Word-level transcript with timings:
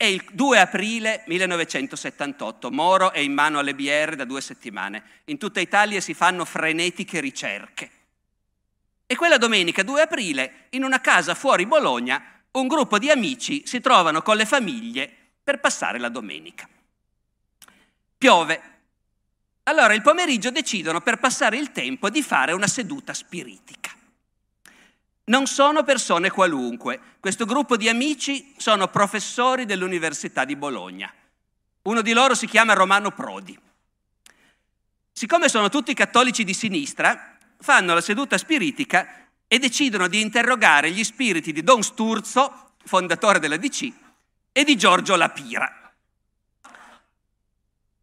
È 0.00 0.04
il 0.04 0.24
2 0.30 0.60
aprile 0.60 1.24
1978, 1.26 2.70
Moro 2.70 3.10
è 3.10 3.18
in 3.18 3.32
mano 3.32 3.58
alle 3.58 3.74
BR 3.74 4.14
da 4.14 4.24
due 4.24 4.40
settimane. 4.40 5.02
In 5.24 5.38
tutta 5.38 5.58
Italia 5.58 6.00
si 6.00 6.14
fanno 6.14 6.44
frenetiche 6.44 7.18
ricerche. 7.18 7.90
E 9.06 9.16
quella 9.16 9.38
domenica 9.38 9.82
2 9.82 10.00
aprile, 10.00 10.66
in 10.70 10.84
una 10.84 11.00
casa 11.00 11.34
fuori 11.34 11.66
Bologna, 11.66 12.22
un 12.52 12.68
gruppo 12.68 13.00
di 13.00 13.10
amici 13.10 13.64
si 13.66 13.80
trovano 13.80 14.22
con 14.22 14.36
le 14.36 14.46
famiglie 14.46 15.12
per 15.42 15.58
passare 15.58 15.98
la 15.98 16.08
domenica. 16.08 16.68
Piove. 18.16 18.62
Allora 19.64 19.94
il 19.94 20.02
pomeriggio 20.02 20.52
decidono 20.52 21.00
per 21.00 21.18
passare 21.18 21.56
il 21.56 21.72
tempo 21.72 22.08
di 22.08 22.22
fare 22.22 22.52
una 22.52 22.68
seduta 22.68 23.12
spiritica. 23.12 23.97
Non 25.28 25.46
sono 25.46 25.82
persone 25.82 26.30
qualunque. 26.30 27.00
Questo 27.20 27.44
gruppo 27.44 27.76
di 27.76 27.88
amici 27.88 28.54
sono 28.56 28.88
professori 28.88 29.66
dell'Università 29.66 30.44
di 30.44 30.56
Bologna. 30.56 31.12
Uno 31.82 32.00
di 32.00 32.12
loro 32.12 32.34
si 32.34 32.46
chiama 32.46 32.72
Romano 32.72 33.10
Prodi. 33.10 33.58
Siccome 35.12 35.48
sono 35.48 35.68
tutti 35.68 35.92
cattolici 35.92 36.44
di 36.44 36.54
sinistra, 36.54 37.36
fanno 37.58 37.92
la 37.92 38.00
seduta 38.00 38.38
spiritica 38.38 39.26
e 39.46 39.58
decidono 39.58 40.08
di 40.08 40.20
interrogare 40.20 40.90
gli 40.90 41.04
spiriti 41.04 41.52
di 41.52 41.62
Don 41.62 41.82
Sturzo, 41.82 42.74
fondatore 42.84 43.38
della 43.38 43.56
DC, 43.58 43.92
e 44.52 44.64
di 44.64 44.76
Giorgio 44.76 45.16
Lapira. 45.16 45.92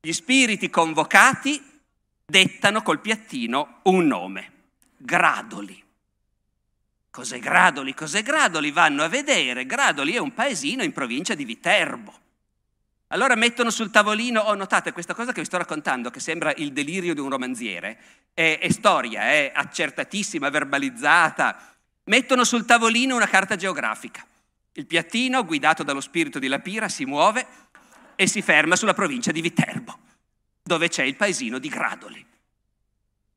Gli 0.00 0.12
spiriti 0.12 0.68
convocati 0.68 1.80
dettano 2.26 2.82
col 2.82 3.00
piattino 3.00 3.80
un 3.84 4.06
nome, 4.06 4.52
Gradoli. 4.98 5.83
Cos'è 7.14 7.38
Gradoli? 7.38 7.94
Cos'è 7.94 8.24
Gradoli? 8.24 8.72
Vanno 8.72 9.04
a 9.04 9.08
vedere. 9.08 9.66
Gradoli 9.66 10.14
è 10.14 10.18
un 10.18 10.34
paesino 10.34 10.82
in 10.82 10.90
provincia 10.90 11.36
di 11.36 11.44
Viterbo. 11.44 12.12
Allora 13.06 13.36
mettono 13.36 13.70
sul 13.70 13.92
tavolino, 13.92 14.40
oh 14.40 14.54
notate 14.56 14.90
questa 14.90 15.14
cosa 15.14 15.30
che 15.30 15.38
vi 15.38 15.46
sto 15.46 15.56
raccontando, 15.56 16.10
che 16.10 16.18
sembra 16.18 16.52
il 16.56 16.72
delirio 16.72 17.14
di 17.14 17.20
un 17.20 17.30
romanziere, 17.30 18.00
è, 18.34 18.58
è 18.60 18.68
storia, 18.68 19.30
è 19.30 19.52
accertatissima, 19.54 20.48
verbalizzata. 20.48 21.76
Mettono 22.06 22.42
sul 22.42 22.64
tavolino 22.64 23.14
una 23.14 23.28
carta 23.28 23.54
geografica. 23.54 24.26
Il 24.72 24.86
piattino, 24.86 25.44
guidato 25.44 25.84
dallo 25.84 26.00
spirito 26.00 26.40
di 26.40 26.48
Lapira, 26.48 26.88
si 26.88 27.04
muove 27.04 27.46
e 28.16 28.26
si 28.26 28.42
ferma 28.42 28.74
sulla 28.74 28.92
provincia 28.92 29.30
di 29.30 29.40
Viterbo, 29.40 29.98
dove 30.60 30.88
c'è 30.88 31.04
il 31.04 31.14
paesino 31.14 31.60
di 31.60 31.68
Gradoli. 31.68 32.26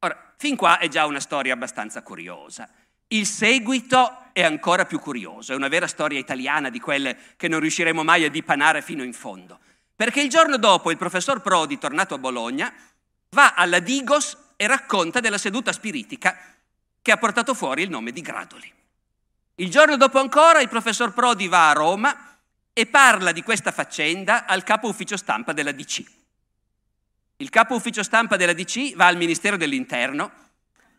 Ora, 0.00 0.34
fin 0.36 0.56
qua 0.56 0.76
è 0.76 0.88
già 0.88 1.06
una 1.06 1.20
storia 1.20 1.54
abbastanza 1.54 2.02
curiosa. 2.02 2.68
Il 3.12 3.26
seguito 3.26 4.28
è 4.32 4.42
ancora 4.42 4.86
più 4.86 4.98
curioso, 4.98 5.52
è 5.52 5.54
una 5.54 5.68
vera 5.68 5.86
storia 5.86 6.18
italiana 6.18 6.70
di 6.70 6.80
quelle 6.80 7.16
che 7.36 7.46
non 7.46 7.60
riusciremo 7.60 8.02
mai 8.02 8.24
a 8.24 8.30
dipanare 8.30 8.80
fino 8.80 9.02
in 9.02 9.12
fondo. 9.12 9.58
Perché 9.94 10.22
il 10.22 10.30
giorno 10.30 10.56
dopo 10.56 10.90
il 10.90 10.96
professor 10.96 11.42
Prodi, 11.42 11.76
tornato 11.76 12.14
a 12.14 12.18
Bologna, 12.18 12.72
va 13.30 13.52
alla 13.54 13.80
Digos 13.80 14.36
e 14.56 14.66
racconta 14.66 15.20
della 15.20 15.36
seduta 15.36 15.72
spiritica 15.72 16.38
che 17.02 17.12
ha 17.12 17.18
portato 17.18 17.52
fuori 17.52 17.82
il 17.82 17.90
nome 17.90 18.12
di 18.12 18.22
Gradoli. 18.22 18.72
Il 19.56 19.70
giorno 19.70 19.98
dopo 19.98 20.18
ancora 20.18 20.62
il 20.62 20.70
professor 20.70 21.12
Prodi 21.12 21.48
va 21.48 21.68
a 21.68 21.74
Roma 21.74 22.38
e 22.72 22.86
parla 22.86 23.32
di 23.32 23.42
questa 23.42 23.72
faccenda 23.72 24.46
al 24.46 24.62
capo 24.62 24.88
ufficio 24.88 25.18
stampa 25.18 25.52
della 25.52 25.72
DC. 25.72 26.02
Il 27.36 27.50
capo 27.50 27.74
ufficio 27.74 28.02
stampa 28.02 28.36
della 28.36 28.54
DC 28.54 28.94
va 28.94 29.06
al 29.06 29.18
Ministero 29.18 29.58
dell'Interno 29.58 30.32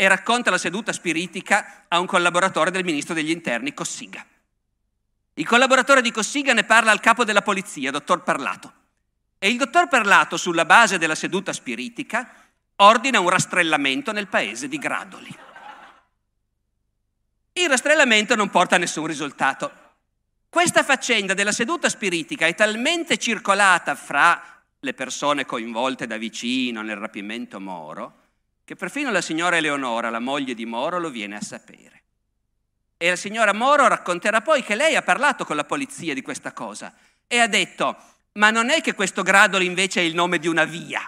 e 0.00 0.08
racconta 0.08 0.48
la 0.48 0.56
seduta 0.56 0.94
spiritica 0.94 1.84
a 1.86 2.00
un 2.00 2.06
collaboratore 2.06 2.70
del 2.70 2.84
ministro 2.84 3.12
degli 3.12 3.28
interni, 3.28 3.74
Cossiga. 3.74 4.24
Il 5.34 5.46
collaboratore 5.46 6.00
di 6.00 6.10
Cossiga 6.10 6.54
ne 6.54 6.64
parla 6.64 6.90
al 6.90 7.00
capo 7.00 7.22
della 7.22 7.42
polizia, 7.42 7.90
dottor 7.90 8.22
Parlato. 8.22 8.72
E 9.38 9.50
il 9.50 9.58
dottor 9.58 9.88
Parlato, 9.88 10.38
sulla 10.38 10.64
base 10.64 10.96
della 10.96 11.14
seduta 11.14 11.52
spiritica, 11.52 12.32
ordina 12.76 13.20
un 13.20 13.28
rastrellamento 13.28 14.10
nel 14.10 14.28
paese 14.28 14.68
di 14.68 14.78
Gradoli. 14.78 15.38
Il 17.52 17.68
rastrellamento 17.68 18.34
non 18.34 18.48
porta 18.48 18.76
a 18.76 18.78
nessun 18.78 19.04
risultato. 19.04 19.70
Questa 20.48 20.82
faccenda 20.82 21.34
della 21.34 21.52
seduta 21.52 21.90
spiritica 21.90 22.46
è 22.46 22.54
talmente 22.54 23.18
circolata 23.18 23.94
fra 23.94 24.62
le 24.78 24.94
persone 24.94 25.44
coinvolte 25.44 26.06
da 26.06 26.16
vicino 26.16 26.80
nel 26.80 26.96
rapimento 26.96 27.60
Moro 27.60 28.19
che 28.70 28.76
perfino 28.76 29.10
la 29.10 29.20
signora 29.20 29.56
Eleonora, 29.56 30.10
la 30.10 30.20
moglie 30.20 30.54
di 30.54 30.64
Moro, 30.64 31.00
lo 31.00 31.10
viene 31.10 31.34
a 31.34 31.40
sapere. 31.40 32.02
E 32.98 33.08
la 33.08 33.16
signora 33.16 33.52
Moro 33.52 33.88
racconterà 33.88 34.42
poi 34.42 34.62
che 34.62 34.76
lei 34.76 34.94
ha 34.94 35.02
parlato 35.02 35.44
con 35.44 35.56
la 35.56 35.64
polizia 35.64 36.14
di 36.14 36.22
questa 36.22 36.52
cosa 36.52 36.94
e 37.26 37.40
ha 37.40 37.48
detto, 37.48 37.96
ma 38.34 38.52
non 38.52 38.70
è 38.70 38.80
che 38.80 38.94
questo 38.94 39.24
Gradoli 39.24 39.66
invece 39.66 40.02
è 40.02 40.04
il 40.04 40.14
nome 40.14 40.38
di 40.38 40.46
una 40.46 40.62
via? 40.62 41.02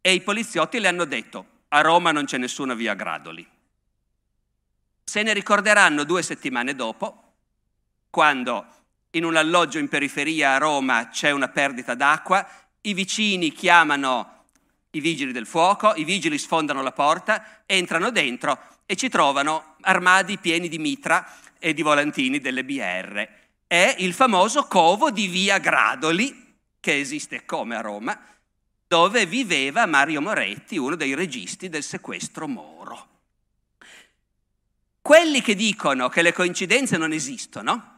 E 0.00 0.14
i 0.14 0.22
poliziotti 0.22 0.80
le 0.80 0.88
hanno 0.88 1.04
detto, 1.04 1.46
a 1.68 1.82
Roma 1.82 2.10
non 2.10 2.24
c'è 2.24 2.38
nessuna 2.38 2.72
via 2.72 2.94
Gradoli. 2.94 3.46
Se 5.04 5.22
ne 5.22 5.34
ricorderanno 5.34 6.04
due 6.04 6.22
settimane 6.22 6.74
dopo, 6.74 7.34
quando 8.08 8.64
in 9.10 9.24
un 9.24 9.36
alloggio 9.36 9.76
in 9.76 9.88
periferia 9.88 10.54
a 10.54 10.58
Roma 10.58 11.10
c'è 11.10 11.32
una 11.32 11.48
perdita 11.48 11.94
d'acqua, 11.94 12.48
i 12.80 12.94
vicini 12.94 13.52
chiamano 13.52 14.41
i 14.94 15.00
vigili 15.00 15.32
del 15.32 15.46
fuoco, 15.46 15.94
i 15.94 16.04
vigili 16.04 16.38
sfondano 16.38 16.82
la 16.82 16.92
porta, 16.92 17.62
entrano 17.66 18.10
dentro 18.10 18.58
e 18.84 18.96
ci 18.96 19.08
trovano 19.08 19.76
armadi 19.82 20.38
pieni 20.38 20.68
di 20.68 20.78
mitra 20.78 21.26
e 21.58 21.72
di 21.72 21.82
volantini 21.82 22.40
delle 22.40 22.64
BR. 22.64 23.28
È 23.66 23.96
il 23.98 24.12
famoso 24.12 24.64
covo 24.64 25.10
di 25.10 25.28
via 25.28 25.58
Gradoli, 25.58 26.56
che 26.78 26.98
esiste 26.98 27.44
come 27.46 27.76
a 27.76 27.80
Roma, 27.80 28.18
dove 28.86 29.24
viveva 29.24 29.86
Mario 29.86 30.20
Moretti, 30.20 30.76
uno 30.76 30.96
dei 30.96 31.14
registi 31.14 31.70
del 31.70 31.82
sequestro 31.82 32.46
Moro. 32.46 33.08
Quelli 35.00 35.40
che 35.40 35.54
dicono 35.54 36.10
che 36.10 36.20
le 36.20 36.32
coincidenze 36.32 36.98
non 36.98 37.12
esistono, 37.12 37.91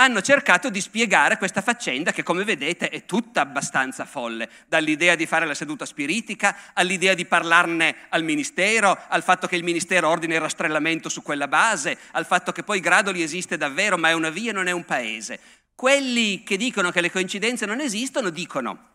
hanno 0.00 0.22
cercato 0.22 0.70
di 0.70 0.80
spiegare 0.80 1.36
questa 1.36 1.60
faccenda 1.60 2.10
che 2.10 2.22
come 2.22 2.42
vedete 2.42 2.88
è 2.88 3.04
tutta 3.04 3.42
abbastanza 3.42 4.06
folle, 4.06 4.48
dall'idea 4.66 5.14
di 5.14 5.26
fare 5.26 5.44
la 5.44 5.52
seduta 5.52 5.84
spiritica 5.84 6.56
all'idea 6.72 7.12
di 7.12 7.26
parlarne 7.26 7.94
al 8.08 8.24
Ministero, 8.24 8.98
al 9.08 9.22
fatto 9.22 9.46
che 9.46 9.56
il 9.56 9.62
Ministero 9.62 10.08
ordina 10.08 10.34
il 10.34 10.40
rastrellamento 10.40 11.10
su 11.10 11.20
quella 11.20 11.48
base, 11.48 11.98
al 12.12 12.24
fatto 12.24 12.50
che 12.50 12.62
poi 12.62 12.80
Gradoli 12.80 13.22
esiste 13.22 13.58
davvero 13.58 13.98
ma 13.98 14.08
è 14.08 14.12
una 14.12 14.30
via, 14.30 14.52
non 14.52 14.68
è 14.68 14.70
un 14.70 14.86
paese. 14.86 15.38
Quelli 15.74 16.42
che 16.44 16.56
dicono 16.56 16.90
che 16.90 17.02
le 17.02 17.10
coincidenze 17.10 17.66
non 17.66 17.80
esistono 17.80 18.30
dicono 18.30 18.88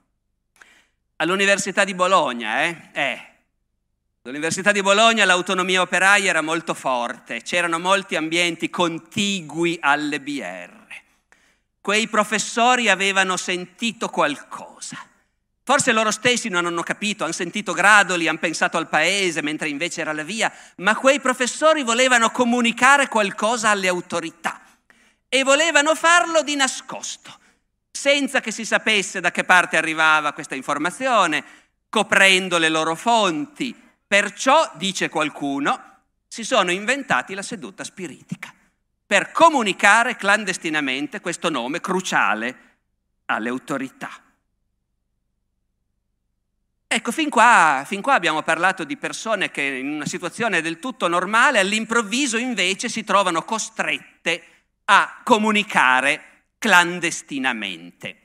all'Università 1.17 1.83
di 1.83 1.93
Bologna, 1.93 2.63
eh, 2.63 2.89
eh. 2.93 3.19
All'Università 4.23 4.71
di 4.71 4.81
Bologna 4.81 5.23
l'autonomia 5.23 5.81
operaia 5.81 6.31
era 6.31 6.41
molto 6.41 6.73
forte, 6.73 7.43
c'erano 7.43 7.77
molti 7.77 8.15
ambienti 8.15 8.71
contigui 8.71 9.77
alle 9.79 10.19
BR 10.19 10.84
quei 11.85 12.07
professori 12.07 12.89
avevano 12.89 13.37
sentito 13.37 14.09
qualcosa. 14.09 14.97
Forse 15.61 15.91
loro 15.91 16.09
stessi 16.09 16.49
non 16.49 16.65
hanno 16.65 16.81
capito, 16.81 17.23
hanno 17.23 17.31
sentito 17.31 17.73
Gradoli, 17.73 18.27
hanno 18.27 18.39
pensato 18.39 18.77
al 18.77 18.89
paese, 18.89 19.43
mentre 19.43 19.69
invece 19.69 20.01
era 20.01 20.11
la 20.11 20.23
via, 20.23 20.51
ma 20.77 20.95
quei 20.95 21.19
professori 21.19 21.83
volevano 21.83 22.31
comunicare 22.31 23.07
qualcosa 23.07 23.69
alle 23.69 23.87
autorità 23.87 24.61
e 25.29 25.43
volevano 25.43 25.93
farlo 25.93 26.41
di 26.41 26.55
nascosto, 26.55 27.37
senza 27.91 28.41
che 28.41 28.49
si 28.49 28.65
sapesse 28.65 29.19
da 29.19 29.29
che 29.29 29.43
parte 29.43 29.77
arrivava 29.77 30.33
questa 30.33 30.55
informazione, 30.55 31.43
coprendo 31.87 32.57
le 32.57 32.69
loro 32.69 32.95
fonti. 32.95 33.79
Perciò, 34.07 34.71
dice 34.73 35.09
qualcuno, 35.09 35.99
si 36.27 36.43
sono 36.43 36.71
inventati 36.71 37.35
la 37.35 37.43
seduta 37.43 37.83
spiritica 37.83 38.54
per 39.05 39.31
comunicare 39.31 40.15
clandestinamente 40.15 41.21
questo 41.21 41.49
nome 41.49 41.79
cruciale 41.79 42.57
alle 43.25 43.49
autorità. 43.49 44.09
Ecco, 46.87 47.11
fin 47.11 47.29
qua, 47.29 47.83
fin 47.85 48.01
qua, 48.01 48.13
abbiamo 48.13 48.41
parlato 48.41 48.83
di 48.83 48.95
persone 48.95 49.51
che 49.51 49.61
in 49.61 49.91
una 49.91 50.05
situazione 50.05 50.61
del 50.61 50.79
tutto 50.79 51.07
normale 51.07 51.59
all'improvviso 51.59 52.37
invece 52.37 52.89
si 52.89 53.03
trovano 53.03 53.43
costrette 53.43 54.43
a 54.85 55.21
comunicare 55.23 56.43
clandestinamente. 56.57 58.24